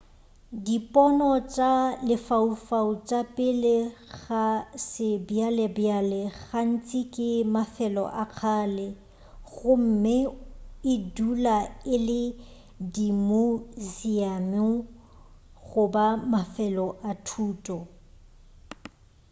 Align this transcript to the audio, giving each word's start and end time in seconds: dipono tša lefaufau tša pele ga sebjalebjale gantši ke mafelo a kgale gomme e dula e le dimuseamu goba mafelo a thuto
dipono 0.65 1.29
tša 1.53 1.73
lefaufau 2.07 2.89
tša 3.07 3.19
pele 3.35 3.75
ga 4.19 4.45
sebjalebjale 4.87 6.21
gantši 6.47 7.01
ke 7.15 7.29
mafelo 7.53 8.05
a 8.21 8.23
kgale 8.33 8.87
gomme 9.51 10.17
e 10.91 10.93
dula 11.15 11.57
e 11.93 11.95
le 12.07 12.21
dimuseamu 12.93 14.67
goba 15.67 16.05
mafelo 16.33 16.87
a 17.09 17.11
thuto 17.27 17.77